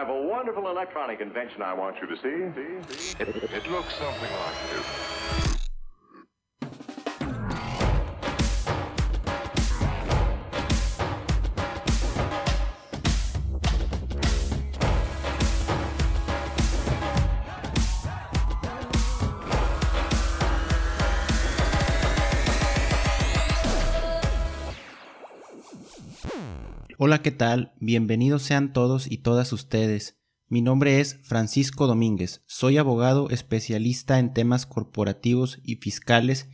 [0.00, 2.60] have a wonderful electronic invention I want you to see.
[3.20, 5.59] It, it looks something like this.
[27.02, 27.72] Hola, ¿qué tal?
[27.80, 30.20] Bienvenidos sean todos y todas ustedes.
[30.48, 32.42] Mi nombre es Francisco Domínguez.
[32.44, 36.50] Soy abogado especialista en temas corporativos y fiscales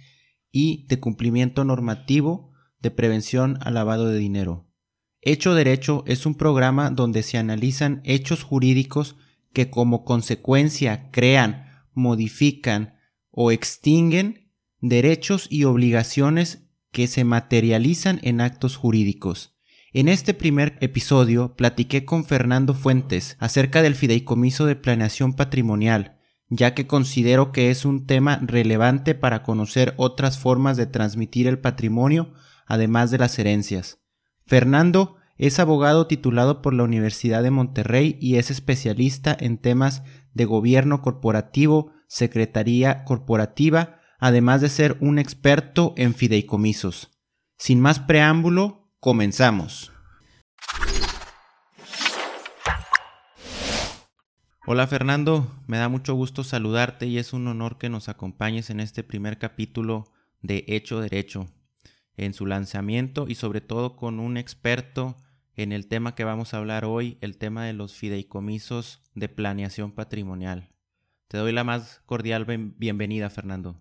[0.53, 4.71] y de cumplimiento normativo de prevención al lavado de dinero.
[5.21, 9.17] Hecho Derecho es un programa donde se analizan hechos jurídicos
[9.53, 12.95] que como consecuencia crean, modifican
[13.33, 19.56] o extinguen derechos y obligaciones que se materializan en actos jurídicos.
[19.97, 26.19] En este primer episodio platiqué con Fernando Fuentes acerca del fideicomiso de planeación patrimonial,
[26.51, 31.61] ya que considero que es un tema relevante para conocer otras formas de transmitir el
[31.61, 32.35] patrimonio,
[32.67, 33.99] además de las herencias.
[34.45, 40.03] Fernando es abogado titulado por la Universidad de Monterrey y es especialista en temas
[40.35, 47.13] de gobierno corporativo, secretaría corporativa, además de ser un experto en fideicomisos.
[47.57, 49.93] Sin más preámbulo, Comenzamos.
[54.67, 58.81] Hola Fernando, me da mucho gusto saludarte y es un honor que nos acompañes en
[58.81, 60.07] este primer capítulo
[60.43, 61.45] de Hecho Derecho,
[62.17, 65.15] en su lanzamiento y sobre todo con un experto
[65.55, 69.95] en el tema que vamos a hablar hoy, el tema de los fideicomisos de planeación
[69.95, 70.71] patrimonial.
[71.29, 72.45] Te doy la más cordial
[72.77, 73.77] bienvenida, Fernando.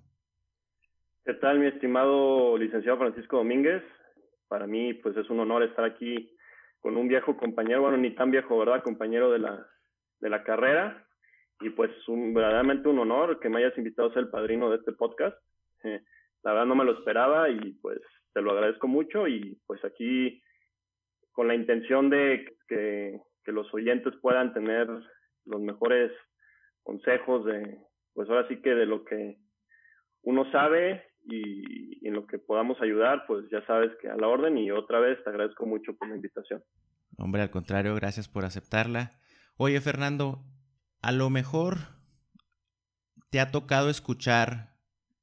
[1.26, 3.82] ¿Qué tal, mi estimado licenciado Francisco Domínguez?
[4.48, 6.32] Para mí pues es un honor estar aquí
[6.80, 8.84] con un viejo compañero, bueno, ni tan viejo, ¿verdad?
[8.84, 9.66] Compañero de la,
[10.20, 11.04] de la carrera.
[11.62, 14.78] Y pues un, verdaderamente un honor que me hayas invitado a ser el padrino de
[14.78, 15.36] este podcast.
[15.84, 16.02] Eh,
[16.44, 18.00] la verdad no me lo esperaba y pues
[18.34, 20.44] te lo agradezco mucho y pues aquí
[21.32, 24.88] con la intención de que, que los oyentes puedan tener
[25.46, 26.12] los mejores
[26.84, 27.80] consejos de,
[28.14, 29.38] pues ahora sí que de lo que
[30.22, 34.58] uno sabe y, en lo que podamos ayudar, pues ya sabes que a la orden
[34.58, 36.64] y otra vez te agradezco mucho por la invitación.
[37.18, 39.20] Hombre, al contrario, gracias por aceptarla.
[39.58, 40.44] Oye, Fernando,
[41.02, 41.78] a lo mejor
[43.30, 44.76] te ha tocado escuchar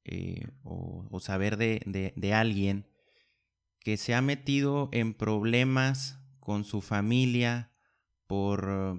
[0.03, 2.85] eh, o, saber de, de, alguien
[3.79, 7.71] que se ha metido en problemas con su familia
[8.27, 8.97] por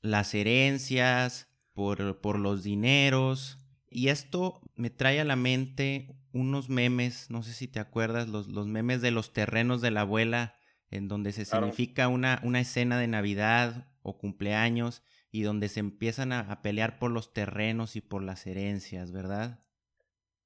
[0.00, 3.58] las herencias, por, por los dineros.
[3.88, 8.48] Y esto me trae a la mente unos memes, no sé si te acuerdas, los,
[8.48, 10.54] los memes de los terrenos de la abuela,
[10.90, 16.32] en donde se significa una, una escena de Navidad o cumpleaños y donde se empiezan
[16.32, 19.60] a, pelear por los terrenos y por las herencias, ¿verdad?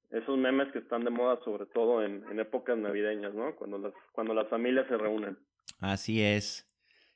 [0.09, 3.55] Esos memes que están de moda sobre todo en, en épocas navideñas, ¿no?
[3.55, 5.37] Cuando las, cuando las familias se reúnen.
[5.79, 6.69] Así es.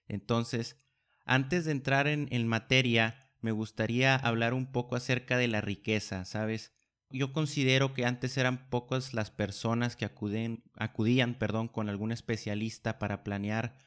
[0.08, 0.80] Entonces,
[1.26, 6.26] antes de entrar en, en materia, me gustaría hablar un poco acerca de la riqueza,
[6.26, 6.74] ¿sabes?
[7.12, 12.98] Yo considero que antes eran pocas las personas que acuden, acudían perdón, con algún especialista
[12.98, 13.78] para planear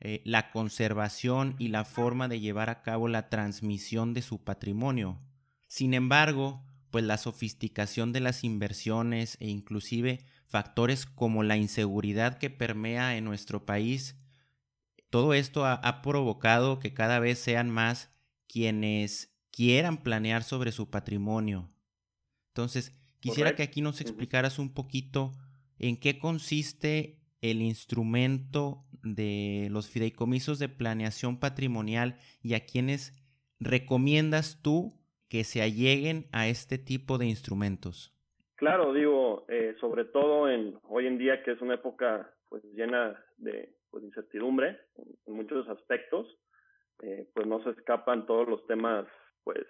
[0.00, 5.20] eh, la conservación y la forma de llevar a cabo la transmisión de su patrimonio.
[5.68, 12.50] Sin embargo, pues la sofisticación de las inversiones e inclusive factores como la inseguridad que
[12.50, 14.16] permea en nuestro país,
[15.10, 18.10] todo esto ha provocado que cada vez sean más
[18.48, 21.70] quienes quieran planear sobre su patrimonio.
[22.48, 25.32] Entonces, quisiera que aquí nos explicaras un poquito
[25.78, 33.14] en qué consiste el instrumento de los fideicomisos de planeación patrimonial y a quienes
[33.60, 38.14] recomiendas tú que se alleguen a este tipo de instrumentos.
[38.56, 43.22] Claro, digo, eh, sobre todo en hoy en día que es una época pues llena
[43.36, 44.78] de pues, incertidumbre
[45.26, 46.26] en, muchos aspectos,
[47.02, 49.06] eh, pues no se escapan todos los temas
[49.44, 49.64] pues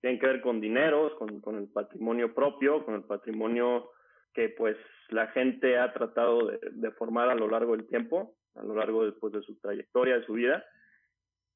[0.00, 3.90] tienen que ver con dineros, con, con el patrimonio propio, con el patrimonio
[4.34, 4.76] que pues
[5.10, 9.32] la gente ha tratado de, formar a lo largo del tiempo, a lo largo después
[9.32, 10.64] de su trayectoria, de su vida.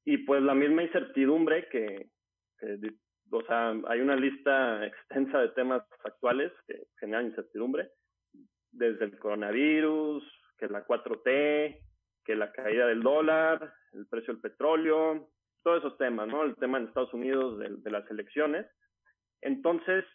[0.05, 2.09] Y pues la misma incertidumbre que,
[3.31, 7.89] o sea, hay una lista extensa de temas actuales que generan incertidumbre,
[8.71, 10.23] desde el coronavirus,
[10.57, 11.81] que la 4T,
[12.23, 15.29] que la caída del dólar, el precio del petróleo,
[15.63, 16.43] todos esos temas, ¿no?
[16.43, 18.65] El tema en Estados Unidos de, las elecciones.
[19.41, 20.05] Entonces,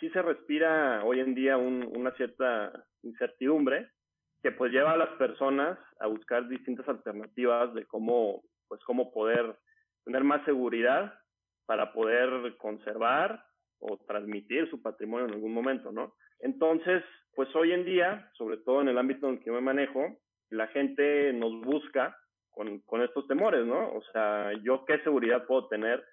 [0.00, 3.90] sí se respira hoy en día una cierta incertidumbre
[4.42, 9.56] que pues lleva a las personas a buscar distintas alternativas de cómo, pues cómo poder
[10.04, 11.14] tener más seguridad
[11.66, 13.44] para poder conservar
[13.78, 16.14] o transmitir su patrimonio en algún momento, ¿no?
[16.40, 20.18] Entonces, pues hoy en día, sobre todo en el ámbito en el que me manejo,
[20.50, 22.16] la gente nos busca
[22.52, 23.92] con, con estos temores, ¿no?
[23.94, 26.04] O sea, yo qué seguridad puedo tener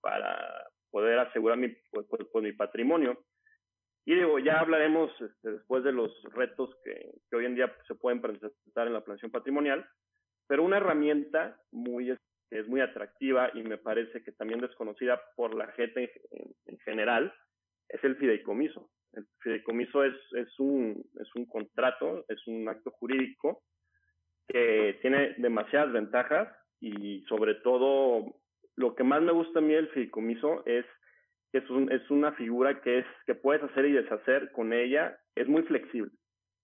[0.00, 3.24] para poder asegurar mi, pues, pues, pues patrimonio.
[4.04, 8.20] Y digo, ya hablaremos este, después de los retos que, hoy en día se pueden
[8.20, 9.86] presentar en la planeación patrimonial,
[10.48, 12.16] pero una herramienta muy
[12.50, 16.78] que es muy atractiva y me parece que también desconocida por la gente en, en
[16.80, 17.32] general
[17.88, 18.90] es el fideicomiso.
[19.12, 23.62] El fideicomiso es, es, un, es un contrato, es un acto jurídico
[24.48, 26.48] que tiene demasiadas ventajas
[26.80, 28.34] y sobre todo
[28.76, 30.84] lo que más me gusta a mí del fideicomiso es
[31.52, 35.18] que es, un, es una figura que es que puedes hacer y deshacer con ella,
[35.34, 36.10] es muy flexible.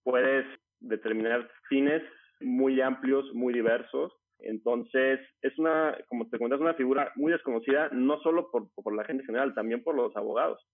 [0.03, 0.47] Puedes
[0.81, 2.03] determinar fines
[2.41, 4.13] muy amplios, muy diversos.
[4.39, 9.05] Entonces, es una, como te es una figura muy desconocida, no solo por, por la
[9.05, 10.65] gente en general, también por los abogados.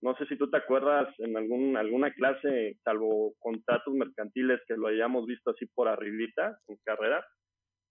[0.00, 4.86] No sé si tú te acuerdas en algún, alguna clase, salvo contratos mercantiles que lo
[4.86, 7.26] hayamos visto así por arribita en carrera,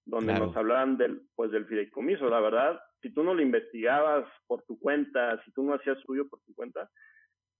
[0.05, 2.29] donde nos hablaban del, pues, del fideicomiso.
[2.29, 6.29] La verdad, si tú no lo investigabas por tu cuenta, si tú no hacías suyo
[6.29, 6.89] por tu cuenta,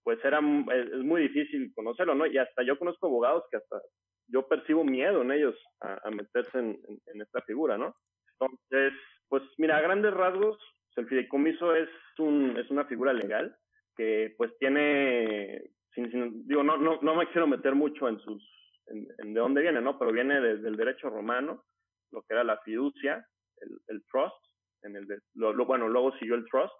[0.04, 2.26] pues era, es, muy difícil conocerlo, ¿no?
[2.26, 3.82] Y hasta yo conozco abogados que hasta
[4.30, 7.94] yo percibo miedo en ellos a, meterse en, en, esta figura, ¿no?
[8.40, 8.94] Entonces,
[9.28, 10.58] pues mira, a grandes rasgos,
[10.96, 13.56] el fideicomiso es, un, es una figura legal
[13.98, 18.44] que pues tiene, sin, digo, no, no, no me quiero meter mucho en sus,
[18.86, 19.98] en, de dónde viene, ¿no?
[19.98, 21.66] Pero viene desde el derecho romano,
[22.12, 23.28] lo que era la fiducia,
[23.58, 24.36] el, el trust,
[24.84, 26.74] en el de, lo, bueno, luego siguió el trust,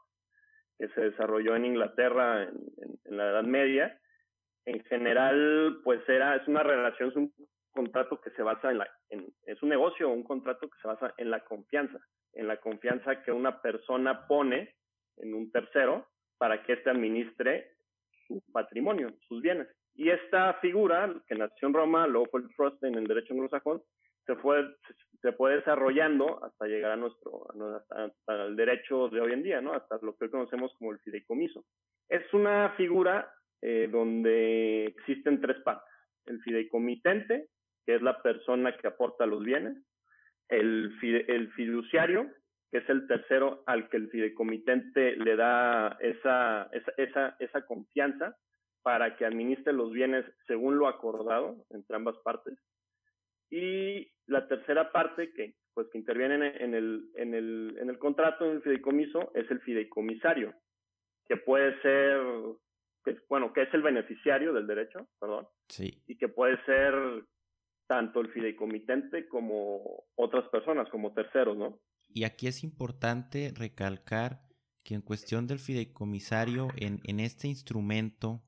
[0.78, 2.56] que se desarrolló en Inglaterra en,
[3.06, 4.00] en, la Edad Media.
[4.66, 7.34] En general, pues era, es una relación, es un
[7.72, 11.14] contrato que se basa en la, en, es un negocio, un contrato que se basa
[11.18, 12.00] en la confianza,
[12.34, 14.76] en la confianza que una persona pone
[15.18, 17.72] en un tercero para que éste administre
[18.28, 19.68] su patrimonio, sus bienes.
[19.96, 23.82] Y esta figura, que nació en Roma, luego fue el trust en el derecho anglosajón,
[24.28, 24.76] se fue,
[25.22, 27.48] se fue desarrollando hasta llegar a nuestro,
[27.92, 29.74] hasta, el derecho de hoy en día, ¿no?
[29.74, 31.64] Hasta lo que hoy conocemos como el fideicomiso.
[32.10, 33.32] Es una figura
[33.62, 35.92] eh, donde existen tres partes.
[36.26, 37.48] El fideicomitente,
[37.86, 39.78] que es la persona que aporta los bienes,
[40.50, 42.30] el, el fiduciario,
[42.72, 48.38] que es el tercero al que el fideicomitente le da esa, esa, esa, esa confianza
[48.82, 52.58] para que administre los bienes según lo acordado entre ambas partes.
[53.50, 58.46] Y la tercera parte que, pues, que interviene en el, en, el, en el contrato,
[58.46, 60.54] en el fideicomiso, es el fideicomisario,
[61.28, 62.20] que puede ser,
[63.06, 66.02] que, bueno, que es el beneficiario del derecho, perdón, sí.
[66.08, 66.94] y que puede ser
[67.88, 71.80] tanto el fideicomitente como otras personas, como terceros, ¿no?
[72.18, 74.40] Y aquí es importante recalcar
[74.84, 78.42] que en cuestión del fideicomisario, en, en este instrumento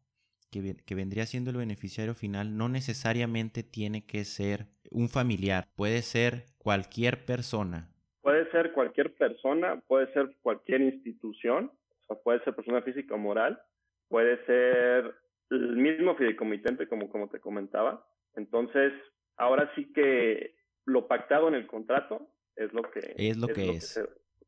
[0.51, 6.01] que, que, vendría siendo el beneficiario final, no necesariamente tiene que ser un familiar, puede
[6.01, 7.91] ser cualquier persona.
[8.23, 11.71] Puede ser cualquier persona, puede ser cualquier institución,
[12.01, 13.61] o sea, puede ser persona física o moral,
[14.07, 15.13] puede ser
[15.51, 18.03] el mismo fideicomitente, como, como te comentaba.
[18.33, 18.93] Entonces,
[19.37, 20.55] ahora sí que
[20.85, 23.37] lo pactado en el contrato es lo que es.
[23.37, 23.97] Lo que es.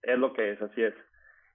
[0.02, 0.94] es lo que es, así es.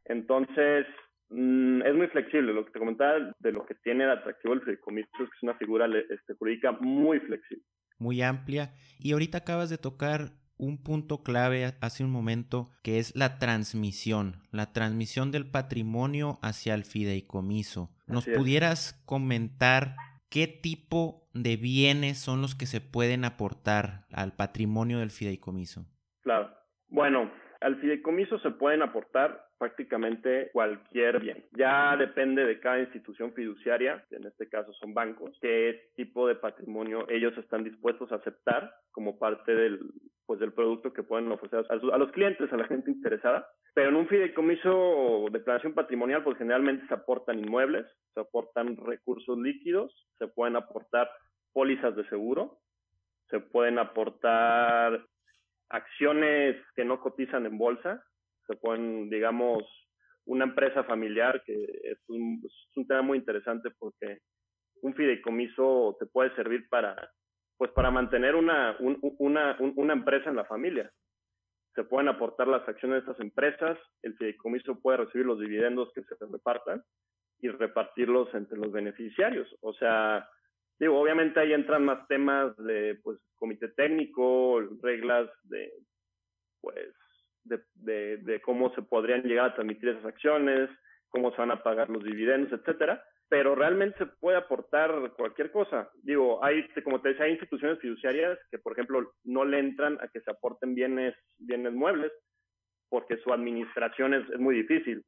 [0.06, 0.86] Entonces,
[1.28, 2.52] mm, es muy flexible.
[2.52, 5.42] Lo que te comentaba de lo que tiene de atractivo el fideicomiso es que es
[5.42, 7.64] una figura este, jurídica muy flexible.
[7.98, 8.72] Muy amplia.
[8.98, 14.42] Y ahorita acabas de tocar un punto clave hace un momento que es la transmisión,
[14.50, 17.90] la transmisión del patrimonio hacia el fideicomiso.
[18.06, 19.96] ¿Nos pudieras comentar
[20.30, 25.86] qué tipo de bienes son los que se pueden aportar al patrimonio del fideicomiso?
[26.26, 26.50] Claro.
[26.88, 27.30] Bueno,
[27.60, 31.44] al fideicomiso se pueden aportar prácticamente cualquier bien.
[31.56, 37.06] Ya depende de cada institución fiduciaria, en este caso son bancos, qué tipo de patrimonio
[37.08, 39.78] ellos están dispuestos a aceptar como parte del,
[40.26, 43.46] pues, del producto que pueden ofrecer a, a los clientes, a la gente interesada.
[43.72, 49.38] Pero en un fideicomiso de planeación patrimonial, pues generalmente se aportan inmuebles, se aportan recursos
[49.38, 51.08] líquidos, se pueden aportar
[51.52, 52.58] pólizas de seguro,
[53.30, 55.06] se pueden aportar
[55.68, 58.02] acciones que no cotizan en bolsa,
[58.46, 59.62] se pueden, digamos,
[60.26, 64.20] una empresa familiar, que es un, es un tema muy interesante porque
[64.82, 67.10] un fideicomiso te puede servir para,
[67.56, 70.90] pues para mantener una, una, una empresa en la familia.
[71.74, 76.02] Se pueden aportar las acciones de estas empresas, el fideicomiso puede recibir los dividendos que
[76.02, 76.82] se repartan
[77.40, 79.48] y repartirlos entre los beneficiarios.
[79.60, 80.28] O sea,
[80.78, 85.72] Digo, obviamente ahí entran más temas de, pues, comité técnico, reglas de,
[86.60, 86.92] pues,
[87.44, 90.68] de, de, cómo se podrían llegar a transmitir esas acciones,
[91.08, 95.90] cómo se van a pagar los dividendos, etcétera, pero realmente se puede aportar cualquier cosa.
[96.02, 100.08] Digo, hay, como te decía, hay instituciones fiduciarias que, por ejemplo, no le entran a
[100.08, 102.12] que se aporten bienes, bienes muebles
[102.88, 105.04] porque su administración es, es muy difícil.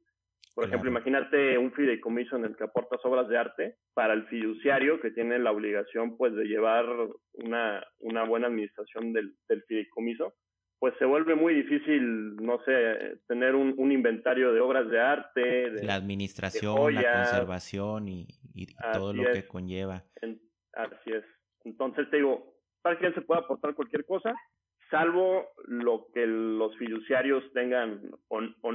[0.55, 4.99] Por ejemplo, imagínate un fideicomiso en el que aportas obras de arte para el fiduciario
[4.99, 6.85] que tiene la obligación pues de llevar
[7.33, 10.33] una, una buena administración del, del fideicomiso,
[10.79, 15.41] pues se vuelve muy difícil, no sé, tener un, un inventario de obras de arte.
[15.71, 20.03] De, la administración, la conservación y, y todo lo que conlleva.
[20.73, 21.23] así es.
[21.63, 24.33] Entonces te digo, para que se pueda aportar cualquier cosa,
[24.89, 28.71] salvo lo que los fiduciarios tengan o, o,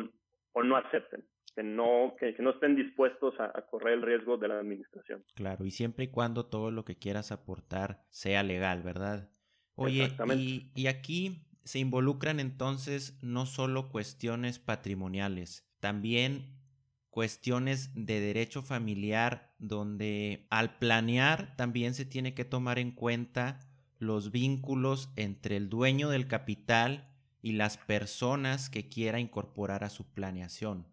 [0.52, 4.58] o no acepten que no, que, no estén dispuestos a, correr el riesgo de la
[4.58, 5.24] administración.
[5.34, 9.30] Claro, y siempre y cuando todo lo que quieras aportar sea legal, ¿verdad?
[9.76, 16.54] Oye, y, y aquí se involucran entonces no solo cuestiones patrimoniales, también
[17.10, 23.60] cuestiones de derecho familiar donde al planear también se tiene que tomar en cuenta
[23.98, 27.08] los vínculos entre el dueño del capital
[27.40, 30.86] y las personas que quiera incorporar a su planeación.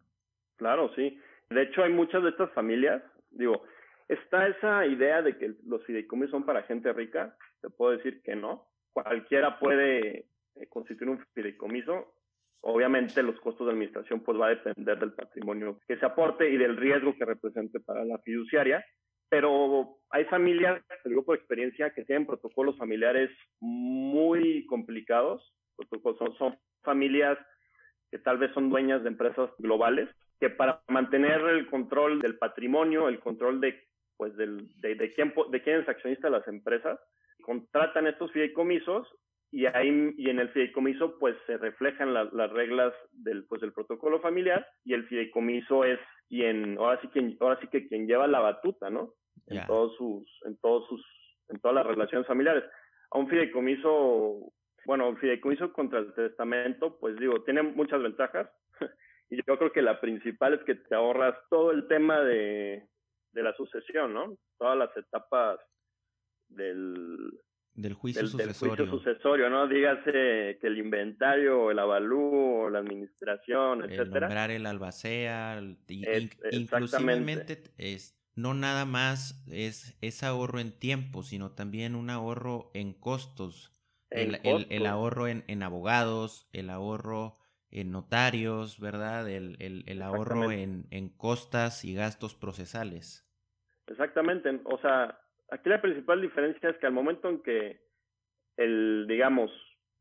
[0.61, 1.19] Claro, sí.
[1.49, 3.01] De hecho, hay muchas de estas familias,
[3.31, 3.63] digo,
[4.07, 8.35] está esa idea de que los fideicomisos son para gente rica, te puedo decir que
[8.35, 8.67] no.
[8.93, 12.13] Cualquiera puede eh, constituir un fideicomiso.
[12.61, 16.57] Obviamente los costos de administración pues va a depender del patrimonio que se aporte y
[16.57, 18.85] del riesgo que represente para la fiduciaria,
[19.29, 25.41] pero hay familias, te digo por experiencia, que tienen protocolos familiares muy complicados,
[26.19, 27.39] son, son familias
[28.11, 30.07] que tal vez son dueñas de empresas globales
[30.41, 33.79] que para mantener el control del patrimonio, el control de,
[34.17, 36.99] pues, del, de, de, quién, de quién es accionista de las empresas,
[37.43, 39.07] contratan estos fideicomisos
[39.51, 44.21] y ahí y en el fideicomiso pues se reflejan las reglas del pues del protocolo
[44.21, 48.39] familiar y el fideicomiso es quien ahora sí quien ahora sí que quien lleva la
[48.39, 49.13] batuta no
[49.47, 51.05] en todos sus en todos sus
[51.49, 52.63] en todas las relaciones familiares.
[53.09, 54.53] A un fideicomiso
[54.85, 58.49] bueno un fideicomiso contra el testamento pues digo tiene muchas ventajas
[59.31, 62.87] y yo creo que la principal es que te ahorras todo el tema de,
[63.31, 64.37] de la sucesión, ¿no?
[64.59, 65.57] Todas las etapas
[66.49, 67.39] del,
[67.73, 68.87] del juicio sucesorio.
[68.87, 69.67] sucesorio, ¿no?
[69.67, 74.03] Dígase que el inventario, el avalúo, la administración, etcétera.
[74.03, 75.61] El nombrar el albacea,
[76.51, 82.93] inclusivamente es no nada más es, es ahorro en tiempo, sino también un ahorro en
[82.93, 83.73] costos.
[84.09, 87.37] el, El, el, ahorro en, en abogados, el ahorro
[87.71, 89.29] en notarios, ¿verdad?
[89.29, 93.27] El, el, el ahorro en, en, costas y gastos procesales.
[93.87, 94.59] Exactamente.
[94.65, 97.81] O sea, aquí la principal diferencia es que al momento en que
[98.57, 99.51] el, digamos,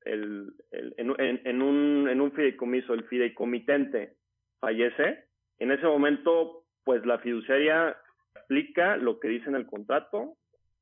[0.05, 4.17] el, el en, en, en, un, en un fideicomiso, el fideicomitente
[4.59, 5.25] fallece,
[5.59, 7.97] en ese momento, pues la fiduciaria
[8.35, 10.37] aplica lo que dice en el contrato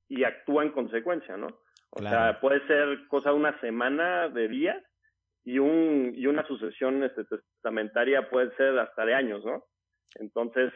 [0.08, 1.48] y actúa en consecuencia, ¿no?
[1.90, 4.82] O sea, puede ser cosa de una semana de días
[5.48, 9.64] y, un, y una sucesión este, testamentaria puede ser hasta de años, ¿no?
[10.16, 10.74] Entonces,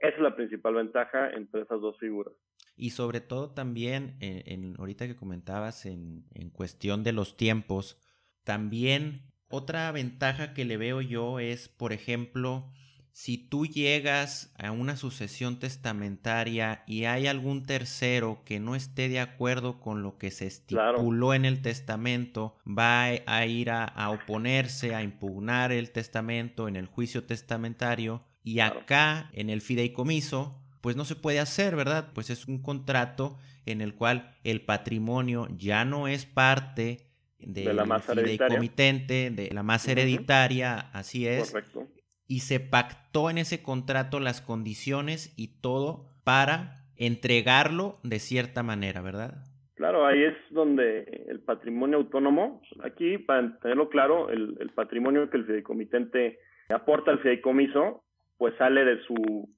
[0.00, 2.34] esa es la principal ventaja entre esas dos figuras.
[2.76, 8.00] Y sobre todo también, en, en ahorita que comentabas en, en cuestión de los tiempos,
[8.42, 12.72] también otra ventaja que le veo yo es, por ejemplo,
[13.12, 19.20] si tú llegas a una sucesión testamentaria y hay algún tercero que no esté de
[19.20, 25.02] acuerdo con lo que se estipuló en el testamento, va a ir a, oponerse, a
[25.02, 31.16] impugnar el testamento en el juicio testamentario y acá en el fideicomiso, pues no se
[31.16, 32.12] puede hacer, ¿verdad?
[32.14, 33.36] Pues es un contrato
[33.66, 37.08] en el cual el patrimonio ya no es parte
[37.40, 41.50] de la fideicomitente, de la más hereditaria, así es.
[41.50, 41.88] Correcto
[42.28, 49.00] y se pactó en ese contrato las condiciones y todo para entregarlo de cierta manera,
[49.00, 49.44] ¿verdad?
[49.74, 55.38] Claro, ahí es donde el patrimonio autónomo, aquí para tenerlo claro, el, el patrimonio que
[55.38, 58.04] el fideicomitente aporta al fideicomiso,
[58.36, 59.48] pues sale de su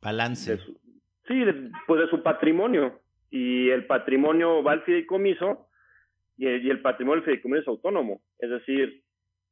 [0.00, 0.58] balance.
[1.28, 1.44] sí,
[1.86, 3.00] pues de su patrimonio.
[3.30, 5.68] Y el patrimonio va al fideicomiso
[6.36, 8.22] y el, y el patrimonio del fideicomiso es autónomo.
[8.38, 9.03] Es decir,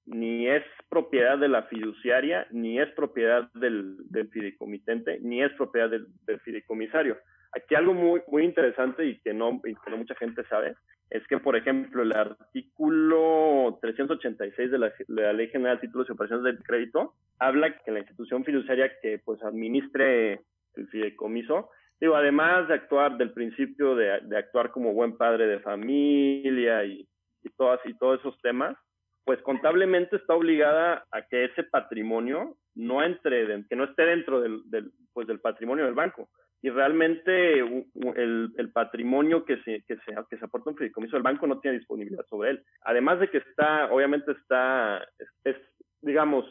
[0.06, 5.90] ni es propiedad de la fiduciaria, ni es propiedad del, del fideicomitente, ni es propiedad
[5.90, 6.06] del,
[6.44, 7.16] fideicomisario.
[7.52, 10.74] Aquí algo muy, muy interesante y que, no, y que no mucha gente sabe
[11.12, 16.08] es que, por ejemplo, el artículo 386 de la, de la Ley General de Títulos
[16.08, 20.40] y Operaciones del Crédito habla que la institución fiduciaria que pues administre
[20.74, 21.68] el fideicomiso,
[22.00, 27.06] digo, además de actuar del principio de, actuar como buen padre de familia y,
[27.58, 28.76] todas, y todos esos temas,
[29.24, 34.62] pues contablemente está obligada a que ese patrimonio no entre, que no esté dentro del,
[34.70, 36.28] del, pues del patrimonio del banco.
[36.64, 41.24] Y realmente el, el patrimonio que se, que, se, que se aporta un fideicomiso del
[41.24, 42.64] banco no tiene disponibilidad sobre él.
[42.82, 45.04] Además de que está, obviamente está,
[45.44, 45.56] es,
[46.00, 46.44] digamos,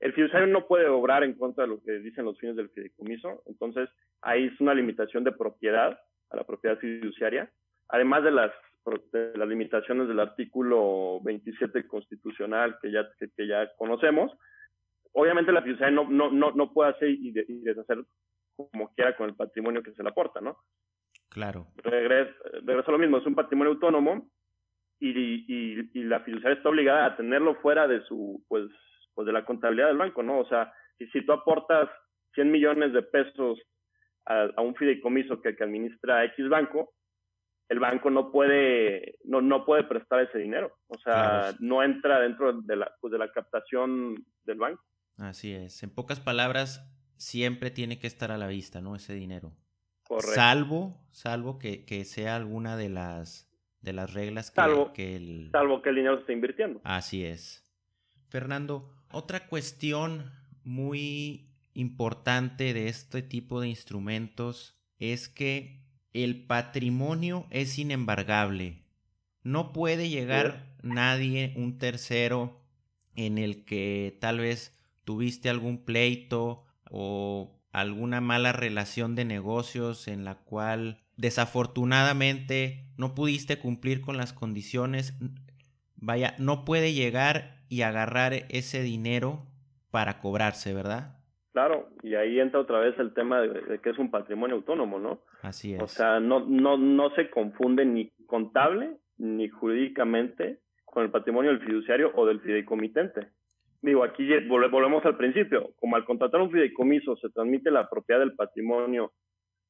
[0.00, 3.42] el fiduciario no puede obrar en contra de lo que dicen los fines del fideicomiso,
[3.46, 3.90] entonces
[4.22, 6.00] ahí es una limitación de propiedad
[6.30, 7.50] a la propiedad fiduciaria,
[7.88, 8.50] además de las,
[9.12, 14.32] de las limitaciones del artículo 27 constitucional que ya, que ya conocemos,
[15.12, 17.98] obviamente la fiduciaria no, no, no, no puede hacer y, deshacer
[18.56, 20.58] como quiera con el patrimonio que se le aporta, ¿no?
[21.28, 21.68] Claro.
[21.76, 22.34] Regresa,
[22.64, 24.28] regresa lo mismo, es un patrimonio autónomo
[24.98, 28.66] y, y, y, la fiduciaria está obligada a tenerlo fuera de su, pues,
[29.14, 30.40] pues de la contabilidad del banco, ¿no?
[30.40, 31.88] O sea, si, si tú aportas
[32.34, 33.58] 100 millones de pesos
[34.26, 36.92] a, a un fideicomiso que, que, administra X banco,
[37.70, 40.76] el banco no puede, no, no puede prestar ese dinero.
[40.88, 44.84] O sea, no entra dentro de la, pues de la captación del banco.
[45.16, 45.80] Así es.
[45.84, 46.84] En pocas palabras,
[47.16, 48.96] siempre tiene que estar a la vista, ¿no?
[48.96, 49.52] Ese dinero.
[50.02, 50.34] Correcto.
[50.34, 53.46] Salvo, salvo que, que sea alguna de las
[53.80, 55.48] de las reglas que, salvo, que el...
[55.52, 56.80] salvo que el dinero se esté invirtiendo.
[56.82, 57.64] Así es.
[58.28, 60.32] Fernando, otra cuestión
[60.64, 65.80] muy importante de este tipo de instrumentos es que
[66.12, 68.82] el patrimonio es inembargable.
[69.42, 72.60] No puede llegar nadie, un tercero,
[73.14, 80.24] en el que tal vez tuviste algún pleito o alguna mala relación de negocios en
[80.24, 85.14] la cual desafortunadamente no pudiste cumplir con las condiciones,
[85.96, 89.46] vaya, no puede llegar y agarrar ese dinero
[89.90, 91.18] para cobrarse, ¿verdad?
[91.52, 95.20] Claro, y ahí entra otra vez el tema de, que es un patrimonio autónomo, ¿no?
[95.42, 95.82] Así es.
[95.82, 101.64] O sea, no, no, no se confunde ni contable ni jurídicamente con el patrimonio del
[101.64, 103.28] fiduciario o del fideicomitente
[103.82, 108.34] digo, aquí volvemos al principio, como al contratar un fideicomiso se transmite la propiedad del
[108.34, 109.12] patrimonio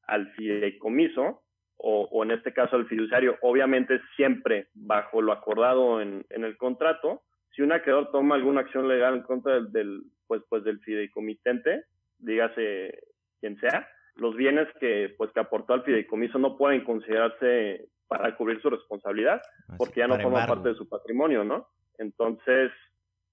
[0.06, 1.42] al fideicomiso,
[1.76, 6.56] o, o en este caso al fiduciario, obviamente siempre bajo lo acordado en, en el
[6.56, 7.22] contrato,
[7.54, 11.84] si un acreedor toma alguna acción legal en contra del, del, pues, pues del fideicomitente,
[12.20, 12.98] dígase
[13.40, 18.60] quien sea, los bienes que pues que aportó al fideicomiso no pueden considerarse para cubrir
[18.60, 19.40] su responsabilidad,
[19.78, 21.68] porque ya no forma parte de su patrimonio, ¿no?
[21.98, 22.72] Entonces,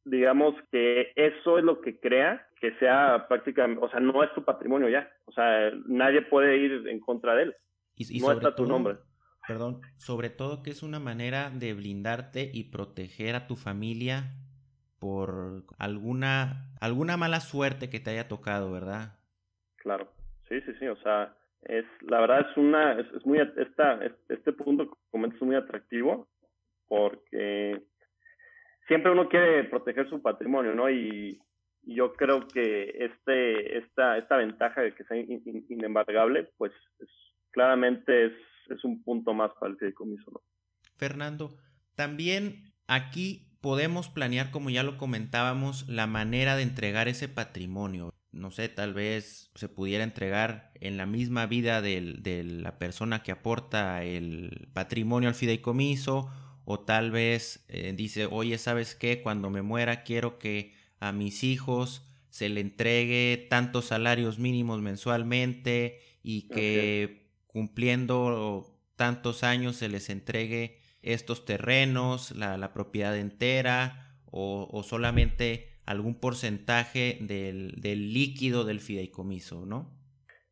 [0.06, 4.44] digamos que eso es lo que crea que sea prácticamente, o sea, no es tu
[4.44, 7.56] patrimonio ya, o sea, nadie puede ir en contra de él.
[7.96, 8.98] Y, no está tu nombre.
[9.48, 14.36] Perdón, sobre todo que es una manera de blindarte y proteger a tu familia
[15.00, 19.18] por alguna alguna mala suerte que te haya tocado, ¿verdad?
[19.78, 20.12] Claro,
[20.50, 24.54] sí, sí, sí, o sea, es la verdad es una es, es muy esta este
[24.54, 26.28] punto que comentas es muy atractivo
[26.88, 27.82] porque
[28.88, 30.90] siempre uno quiere proteger su patrimonio, ¿no?
[30.90, 31.40] Y,
[31.90, 36.74] yo creo que este, esta, esta ventaja de que sea inembargable, pues
[37.52, 38.34] claramente es,
[38.68, 40.42] es un punto más para el fideicomiso, ¿no?
[40.98, 41.56] Fernando,
[41.96, 48.14] también aquí podemos planear, como ya lo comentábamos, la manera de entregar ese patrimonio.
[48.32, 53.24] No sé, tal vez se pudiera entregar en la misma vida del, de la persona
[53.24, 56.30] que aporta el patrimonio al fideicomiso
[56.66, 59.22] o tal vez eh, dice, oye, ¿sabes qué?
[59.22, 66.02] Cuando me muera quiero que a mis hijos se le entregue tantos salarios mínimos mensualmente
[66.22, 70.78] y que cumpliendo tantos años se les entregue
[71.14, 79.66] estos terrenos, la, propiedad entera o, o, solamente algún porcentaje del, del líquido del fideicomiso,
[79.66, 79.90] ¿no?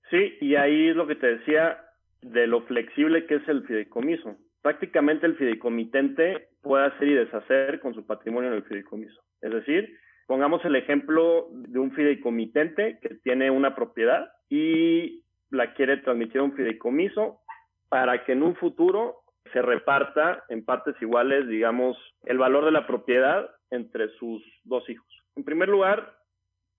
[0.09, 1.77] Sí, y ahí es lo que te decía
[2.21, 7.93] de lo flexible que es el fideicomiso prácticamente el fideicomitente puede hacer y deshacer con
[7.93, 9.21] su patrimonio en el fideicomiso.
[9.39, 15.97] Es decir, pongamos el ejemplo de un fideicomitente que tiene una propiedad y la quiere
[15.97, 17.41] transmitir a un fideicomiso
[17.89, 19.17] para que en un futuro
[19.53, 25.07] se reparta en partes iguales, digamos, el valor de la propiedad entre sus dos hijos.
[25.35, 26.17] En primer lugar,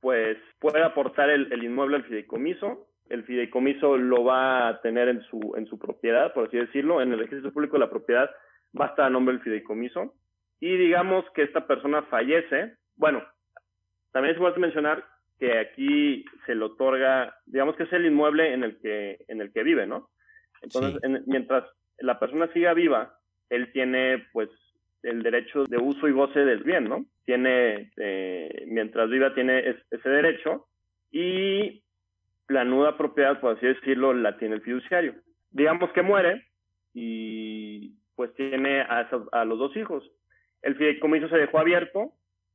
[0.01, 5.23] pues puede aportar el, el inmueble al fideicomiso el fideicomiso lo va a tener en
[5.25, 8.31] su, en su propiedad, por así decirlo, en el registro público de la propiedad
[8.79, 10.15] va a estar a nombre del fideicomiso.
[10.61, 13.23] Y digamos que esta persona fallece, bueno,
[14.13, 15.05] también es importante mencionar
[15.39, 19.53] que aquí se le otorga, digamos que es el inmueble en el que, en el
[19.53, 20.09] que vive, ¿no?
[20.63, 21.65] Entonces, en, mientras
[21.99, 23.19] la persona siga viva,
[23.51, 24.51] él tiene, pues,
[25.03, 27.07] el derecho de uso y goce del bien, ¿no?
[27.25, 30.67] Tiene, eh, mientras viva, tiene ese derecho.
[31.11, 31.83] Y
[32.49, 35.15] la nuda propiedad, por así decirlo, la tiene el fiduciario.
[35.51, 36.47] Digamos que muere
[36.93, 40.11] y pues tiene a, a los dos hijos.
[40.63, 42.13] el fideicomiso se dejó abierto,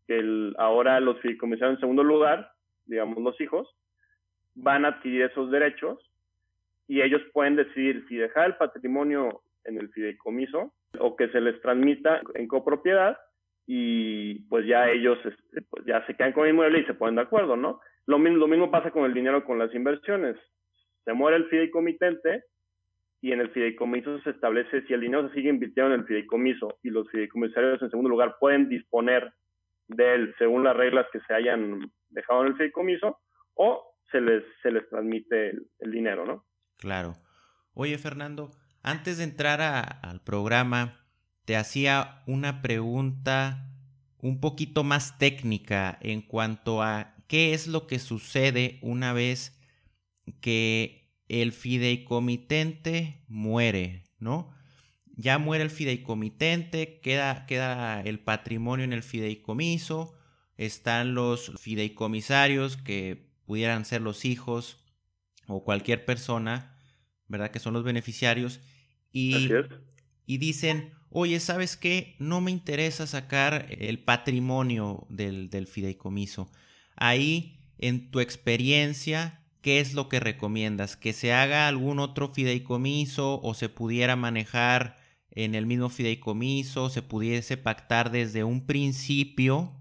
[0.08, 2.51] el, ahora los fideicomisados en segundo lugar,
[2.86, 3.69] digamos los hijos,
[4.56, 6.11] van a adquirir esos derechos
[6.91, 11.62] y ellos pueden decidir si dejar el patrimonio en el fideicomiso o que se les
[11.62, 13.17] transmita en copropiedad
[13.65, 17.15] y pues ya ellos este, pues ya se quedan con el inmueble y se ponen
[17.15, 17.80] de acuerdo, ¿no?
[18.08, 20.36] Lo mismo, lo mismo pasa con el dinero con las inversiones.
[21.06, 22.43] Se muere el fideicomitente
[23.21, 26.77] y en el fideicomiso se establece si el dinero se sigue invirtiendo en el fideicomiso
[26.84, 29.32] y los fideicomisarios en segundo lugar pueden disponer
[29.88, 33.17] de él según las reglas que se hayan dejado en el fideicomiso
[33.54, 36.43] o se les, se les transmite el, dinero, ¿no?
[36.81, 37.15] Claro.
[37.75, 41.05] Oye, Fernando, antes de entrar al programa,
[41.45, 43.71] te hacía una pregunta
[44.17, 49.59] un poquito más técnica en cuanto a qué es lo que sucede una vez
[50.41, 54.49] que el fideicomitente muere, ¿no?
[55.15, 60.15] Ya muere el fideicomitente, queda, queda el patrimonio en el fideicomiso,
[60.57, 64.79] están los fideicomisarios que pudieran ser los hijos
[65.47, 66.70] o cualquier persona,
[67.31, 67.49] ¿verdad?
[67.49, 68.59] Que son los beneficiarios.
[69.11, 69.49] Y,
[70.25, 72.15] y dicen, oye, ¿sabes qué?
[72.19, 76.51] No me interesa sacar el patrimonio del, del fideicomiso.
[76.95, 80.95] Ahí, en tu experiencia, ¿qué es lo que recomiendas?
[80.95, 84.97] ¿Que se haga algún otro fideicomiso o se pudiera manejar
[85.31, 89.71] en el mismo fideicomiso, se pudiese pactar desde un principio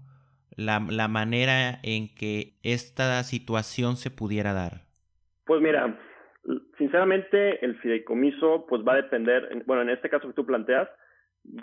[0.55, 4.85] la, la manera en que esta situación se pudiera dar?
[5.45, 5.99] Pues mira,
[6.77, 10.89] sinceramente el fideicomiso pues va a depender, bueno, en este caso que tú planteas,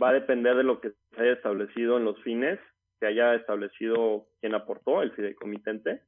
[0.03, 2.59] va a depender de lo que se haya establecido en los fines,
[3.01, 6.03] que haya establecido quien aportó, el fideicomitente.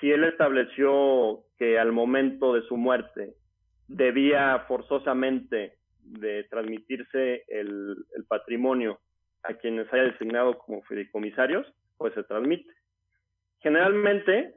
[0.00, 3.34] Si él estableció que al momento de su muerte
[3.88, 9.00] debía forzosamente de transmitirse el, el patrimonio
[9.42, 12.70] a quienes haya designado como fideicomisarios, pues se transmite.
[13.60, 14.54] Generalmente,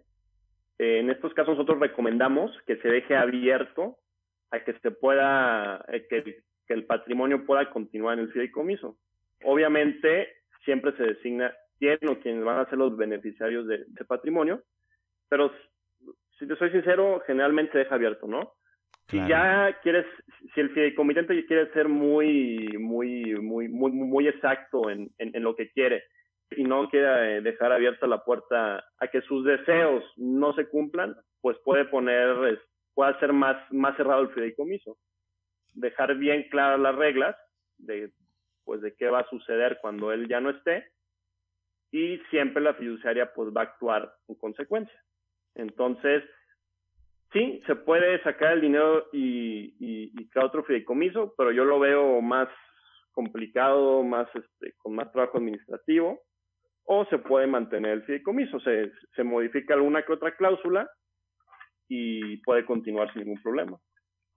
[0.79, 3.97] eh, en estos casos nosotros recomendamos que se deje abierto
[4.51, 6.23] a que se pueda, eh, que,
[6.67, 8.97] que, el patrimonio pueda continuar en el fideicomiso.
[9.43, 10.29] Obviamente,
[10.63, 14.63] siempre se designa quién o quiénes van a ser los beneficiarios de patrimonio,
[15.29, 15.51] pero
[16.39, 18.53] si te soy sincero, generalmente se deja abierto, ¿no?
[19.09, 20.05] Si ya quieres,
[20.53, 25.69] si el fideicomitente quiere ser muy, muy, muy, muy, muy exacto en, en, lo que
[25.71, 26.03] quiere
[26.51, 31.57] y no quiere dejar abierta la puerta a que sus deseos no se cumplan, pues
[31.63, 32.61] puede poner,
[32.93, 34.97] puede hacer más, más cerrado el fideicomiso.
[35.73, 37.35] Dejar bien claras las reglas
[37.77, 38.11] de,
[38.63, 40.87] pues, de qué va a suceder cuando él ya no esté
[41.91, 45.01] y siempre la fiduciaria pues va a actuar en consecuencia.
[45.55, 46.23] Entonces,
[47.31, 52.21] sí, se puede sacar el dinero y, y, crear otro fideicomiso, pero yo lo veo
[52.21, 52.49] más
[53.11, 56.21] complicado, más este, con más trabajo administrativo,
[56.87, 60.89] o se puede mantener el fideicomiso, se, se modifica alguna que otra cláusula
[61.89, 63.77] y puede continuar sin ningún problema.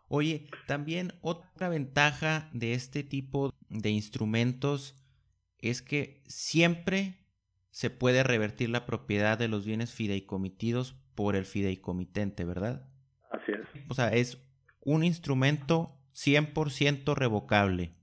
[0.09, 4.97] Oye, también otra ventaja de este tipo de instrumentos
[5.59, 7.21] es que siempre
[7.71, 12.89] se puede revertir la propiedad de los bienes fideicomitidos por el fideicomitente, ¿verdad?
[13.31, 13.85] Así es.
[13.89, 14.45] O sea, es
[14.81, 17.95] un instrumento 100% revocable.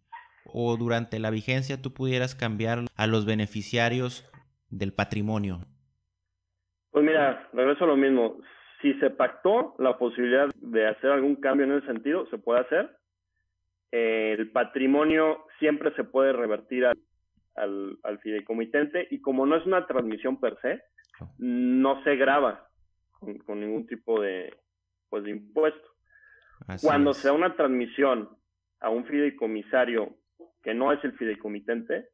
[0.46, 4.24] O durante la vigencia tú pudieras cambiar a los beneficiarios
[4.70, 5.60] del patrimonio.
[6.92, 8.38] Pues mira, regreso a lo mismo.
[8.82, 12.98] Si se pactó la posibilidad de hacer algún cambio en ese sentido, se puede hacer.
[13.92, 16.98] el patrimonio siempre se puede revertir al,
[17.56, 20.82] al, al fideicomitente y como no es una transmisión per se,
[21.38, 22.68] no se graba
[23.46, 24.56] con, ningún tipo de,
[25.10, 25.88] pues, de impuesto.
[26.82, 28.30] Cuando se da una transmisión
[28.80, 30.16] a un fideicomisario
[30.64, 32.10] que no es el fideicomitente,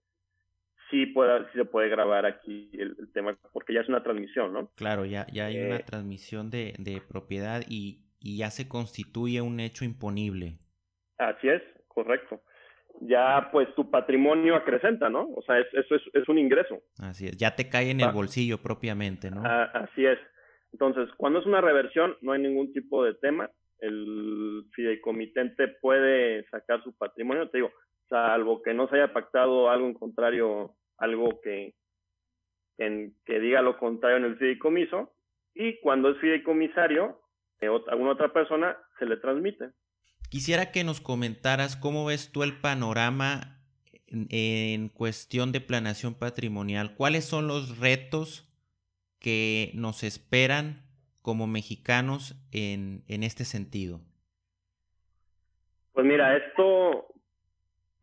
[0.89, 4.69] sí, puede, sí se puede grabar aquí el, tema, porque ya es una transmisión, ¿no?
[4.75, 9.41] Claro, ya, ya hay una eh, transmisión de, de propiedad y, y, ya se constituye
[9.41, 10.57] un hecho imponible.
[11.17, 12.41] Así es, correcto.
[13.01, 15.27] Ya pues tu patrimonio acrecenta, ¿no?
[15.35, 16.79] O sea, eso es, es, un ingreso.
[16.99, 19.41] Así es, ya te cae en el bolsillo propiamente, ¿no?
[19.43, 20.19] Ah, así es.
[20.71, 23.49] Entonces, cuando es una reversión, no hay ningún tipo de tema.
[23.79, 27.71] El fideicomitente puede sacar su patrimonio, te digo,
[28.09, 31.75] salvo que no se haya pactado algo en contrario, algo que,
[32.77, 35.13] en, que diga lo contrario en el fideicomiso.
[35.53, 37.21] Y cuando es fideicomisario,
[37.61, 39.71] eh, alguna otra persona se le transmite.
[40.29, 43.59] Quisiera que nos comentaras cómo ves tú el panorama
[44.07, 46.95] en cuestión de planeación patrimonial.
[46.95, 48.49] ¿Cuáles son los retos
[49.19, 50.83] que nos esperan
[51.21, 54.01] como mexicanos en, en este sentido?
[55.93, 57.12] Pues mira, esto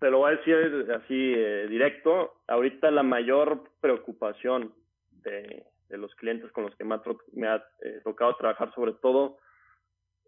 [0.00, 4.74] te lo voy a decir así eh, directo, ahorita la mayor preocupación
[5.10, 9.38] de, los clientes con los que me ha, eh, tocado trabajar, sobre todo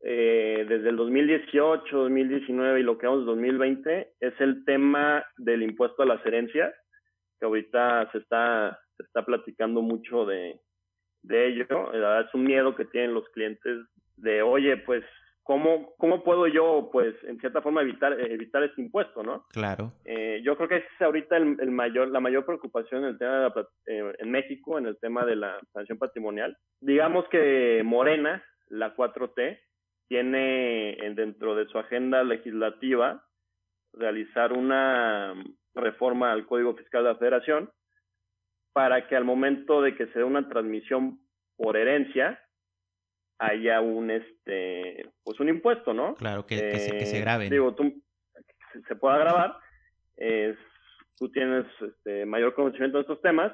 [0.02, 5.62] eh, desde el 2018, 2019 y lo que vamos en 2020, es el tema del
[5.62, 6.74] impuesto a las herencias,
[7.38, 10.60] que ahorita se está, se está platicando mucho de,
[11.22, 11.92] de ello.
[12.20, 15.04] Es un miedo que tienen los clientes de, oye, pues
[15.42, 19.46] ¿cómo, cómo puedo yo, pues, en cierta forma evitar, evitar este impuesto, no?
[19.52, 19.92] Claro.
[20.04, 23.60] Eh, yo creo que es ahorita el, mayor, la mayor preocupación en el tema de
[23.86, 26.56] eh, en México, en el tema de la sanción patrimonial.
[26.80, 29.60] Digamos que Morena, la 4T,
[30.08, 33.24] tiene dentro de su agenda legislativa
[33.94, 35.34] realizar una
[35.74, 37.70] reforma al Código Fiscal de la Federación
[38.72, 41.20] para que al momento de que se dé una transmisión
[41.56, 42.40] por herencia,
[43.42, 46.14] haya un este pues un impuesto, ¿no?
[46.14, 47.50] Claro, que, se, que se, eh, grabe.
[47.50, 47.92] Digo, tú,
[48.88, 49.56] se, pueda grabar,
[51.18, 53.52] tú tienes este, mayor conocimiento de estos temas,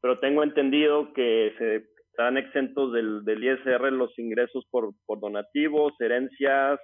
[0.00, 5.92] pero tengo entendido que se están exentos del, del ISR los ingresos por, por donativos,
[6.00, 6.80] herencias,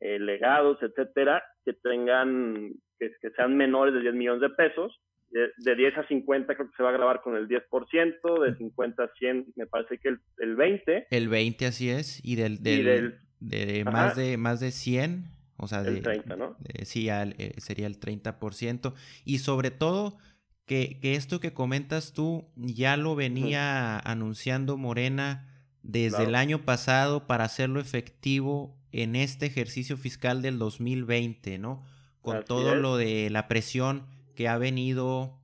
[0.00, 4.98] eh, legados, etcétera, que tengan, que, que sean menores de 10 millones de pesos
[5.30, 9.02] de, 10 a 50 creo que se va a grabar con el 10%, de 50
[9.02, 11.06] a 100 me parece que el, el 20.
[11.10, 15.24] El 20 así es, y del, del, de más de más de 100,
[15.56, 16.56] o sea, de, 30, ¿no?
[16.82, 18.94] sí, eh, sería el 30%.
[19.24, 20.18] Y sobre todo,
[20.66, 25.46] que, que, esto que comentas tú ya lo venía anunciando Morena
[25.82, 31.84] desde el año pasado para hacerlo efectivo en este ejercicio fiscal del 2020, ¿no?
[32.20, 35.40] Con todo lo de la presión que ha venido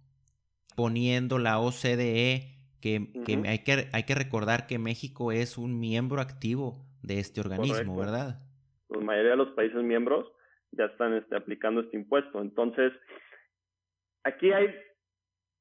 [0.76, 3.08] poniendo la OCDE, que,
[3.46, 8.40] hay que hay que recordar que México es un miembro activo de este organismo, ¿verdad?
[8.88, 10.30] La mayoría de los países miembros
[10.72, 12.40] ya están este, aplicando este impuesto.
[12.40, 12.92] Entonces,
[14.24, 14.74] aquí hay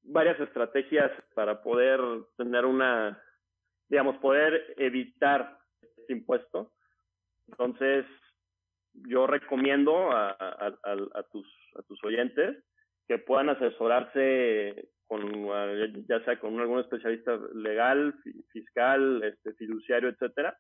[0.04, 2.00] varias estrategias para poder
[2.38, 3.22] tener una,
[3.90, 6.74] digamos, poder evitar este impuesto.
[7.48, 8.06] Entonces,
[8.94, 12.64] yo recomiendo a, a, tus, a tus oyentes
[13.08, 15.22] que puedan asesorarse con
[16.08, 18.16] ya sea con algún especialista legal,
[18.52, 20.58] fiscal, este, fiduciario, etcétera,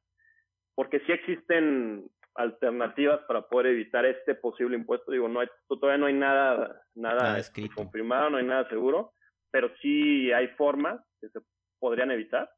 [0.75, 5.11] porque sí existen alternativas para poder evitar este posible impuesto.
[5.11, 7.41] Digo, no hay, todavía no hay nada, nada,
[7.73, 9.13] confirmado, no hay nada seguro,
[9.51, 11.39] pero sí hay formas que se
[11.79, 12.49] podrían evitar.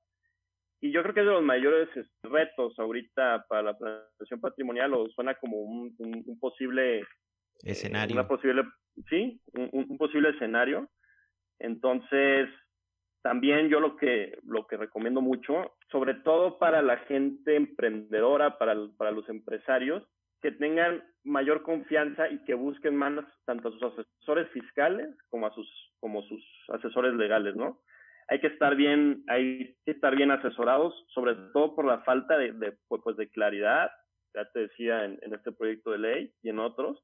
[0.82, 4.94] Y yo creo que es de los mayores este, retos ahorita para la planificación patrimonial,
[4.94, 7.04] o suena como un, un posible
[7.64, 8.16] escenario.
[8.16, 8.64] una posible,
[9.10, 10.90] sí, un, posible escenario.
[11.60, 12.50] Entonces,
[13.22, 18.76] también yo lo que, lo que recomiendo mucho, sobre todo para la gente emprendedora, para,
[18.98, 20.04] para los empresarios,
[20.42, 25.54] que tengan mayor confianza y que busquen más tanto a sus asesores fiscales como a
[25.54, 25.68] sus,
[26.00, 27.82] como sus asesores legales, ¿no?
[28.30, 32.52] Hay que estar bien, hay que estar bien asesorados, sobre todo por la falta de,
[32.52, 33.90] de pues, de claridad,
[34.36, 37.02] ya te decía en, en este proyecto de ley y en otros,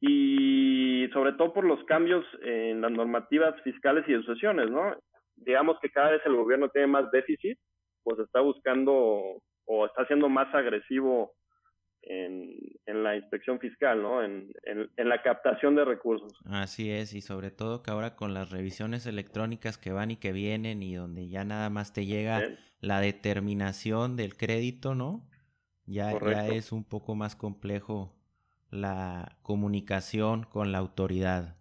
[0.00, 4.94] y sobre todo por los cambios en las normativas fiscales y de sucesiones, ¿no?
[5.36, 7.58] Digamos que cada vez el gobierno tiene más déficit,
[8.02, 11.32] pues está buscando o está siendo más agresivo
[12.02, 12.56] en,
[12.86, 14.22] en la inspección fiscal, ¿no?
[14.22, 16.32] En, en, la captación de recursos.
[16.44, 20.32] Así es, y sobre todo que ahora con las revisiones electrónicas que van y que
[20.32, 22.42] vienen y donde ya nada más te llega
[22.80, 25.28] la determinación del crédito, ¿no?
[25.84, 28.15] Ya, ya es un poco más complejo
[28.76, 31.56] la comunicación con la autoridad.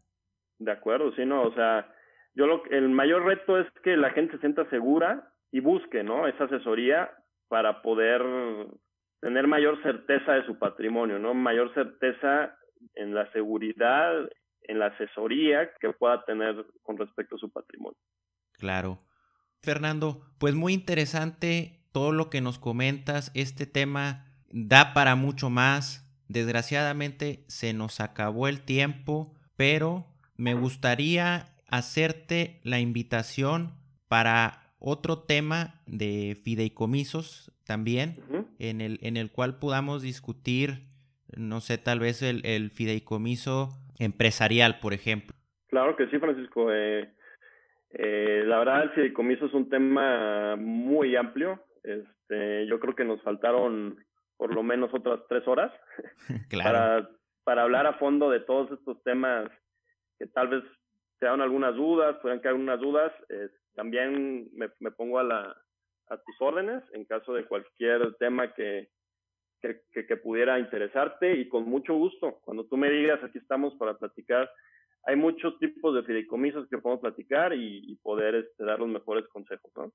[0.60, 1.92] De acuerdo, sí, no, o sea,
[2.34, 6.28] yo lo, el mayor reto es que la gente se sienta segura y busque, ¿no?
[6.28, 7.10] Esa asesoría
[7.48, 8.22] para poder
[9.22, 11.34] tener mayor certeza de su patrimonio, ¿no?
[11.34, 12.58] Mayor certeza
[12.94, 14.14] en la seguridad,
[14.64, 17.98] en la asesoría que pueda tener con respecto a su patrimonio.
[18.54, 18.98] Claro.
[19.62, 23.32] Fernando, pues muy interesante todo lo que nos comentas.
[23.34, 26.05] Este tema da para mucho más.
[26.28, 30.06] Desgraciadamente se nos acabó el tiempo, pero
[30.38, 33.74] me gustaría hacerte la invitación
[34.08, 38.18] para otro tema de fideicomisos también,
[38.60, 40.88] en, el, en el cual podamos discutir,
[41.36, 45.36] no sé, tal vez el, el fideicomiso empresarial, por ejemplo.
[45.68, 46.72] Claro que sí, Francisco.
[46.72, 47.10] Eh,
[47.92, 51.64] eh, la verdad, el fideicomiso es un tema muy amplio.
[51.84, 54.05] Este, yo creo que nos faltaron
[54.38, 55.72] por lo menos otras tres horas
[56.64, 57.10] para,
[57.44, 59.50] para hablar a fondo de todos estos temas
[60.18, 60.64] que tal vez
[61.20, 63.12] te dan algunas dudas, puedan quedar algunas dudas.
[63.30, 65.56] Eh, también me, me, pongo a, la,
[66.10, 68.90] a tus órdenes en caso de cualquier tema que,
[69.62, 72.40] que, que, pudiera interesarte y con mucho gusto.
[72.44, 74.50] Cuando tú me digas, aquí estamos para platicar.
[75.08, 79.72] Hay muchos tipos de fideicomisos que podemos platicar y, poder este, dar los mejores consejos.
[79.76, 79.92] ¿no?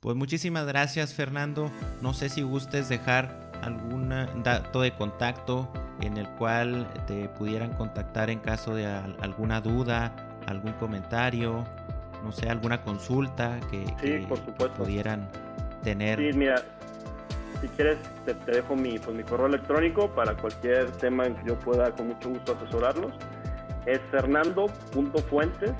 [0.00, 1.70] Pues muchísimas gracias Fernando.
[2.02, 4.10] No sé si gustes dejar algún
[4.44, 10.14] dato de contacto en el cual te pudieran contactar en caso de alguna duda,
[10.46, 11.64] algún comentario,
[12.22, 14.26] no sé, alguna consulta que,
[14.76, 15.28] pudieran
[15.82, 16.18] tener.
[16.18, 16.62] Sí, mira,
[17.60, 21.58] si quieres te, dejo mi, pues, mi correo electrónico para cualquier tema en que yo
[21.58, 23.14] pueda con mucho gusto asesorarlos.
[23.86, 25.72] Es fernando.fuentes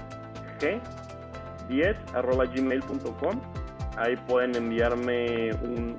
[0.61, 0.81] g
[1.68, 1.96] 10
[2.55, 3.40] gmail.com
[3.97, 5.97] Ahí pueden enviarme un,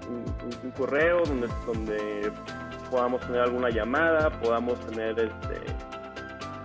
[0.78, 2.32] correo donde,
[2.92, 5.62] podamos tener alguna llamada, podamos tener este,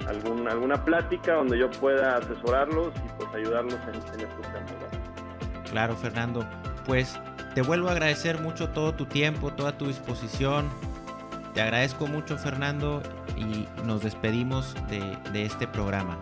[0.07, 5.71] algún, alguna plática donde yo pueda asesorarlos y pues ayudarlos en, en estos temas.
[5.71, 6.47] Claro, Fernando.
[6.85, 7.19] Pues
[7.55, 10.69] te vuelvo a agradecer mucho todo tu tiempo, toda tu disposición.
[11.55, 13.03] Te agradezco mucho, Fernando,
[13.37, 16.19] y nos despedimos de, de este programa.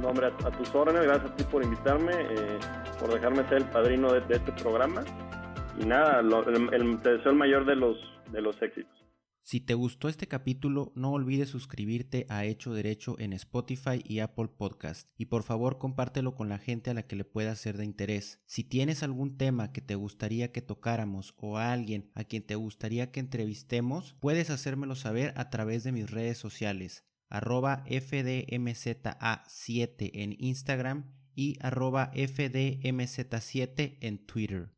[0.00, 2.12] No, hombre, a, tus órdenes, gracias a ti por invitarme.
[2.14, 2.58] Eh,
[3.00, 5.02] por dejarme ser el padrino de, este programa.
[5.80, 7.96] Y nada, el, te deseo el mayor de los,
[8.30, 8.92] de los éxitos.
[9.42, 14.48] Si te gustó este capítulo, no olvides suscribirte a Hecho Derecho en Spotify y Apple
[14.48, 15.08] Podcast.
[15.16, 18.42] Y por favor compártelo con la gente a la que le pueda ser de interés.
[18.44, 22.54] Si tienes algún tema que te gustaría que tocáramos o a alguien a quien te
[22.54, 30.36] gustaría que entrevistemos, puedes hacérmelo saber a través de mis redes sociales arroba FDMZA7 en
[30.38, 34.68] Instagram y arroba FDMZ7 en Twitter.